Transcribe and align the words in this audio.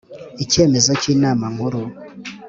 Icyemezo 0.43 0.91
cy 1.01 1.07
inama 1.13 1.45
nkuru 1.53 1.81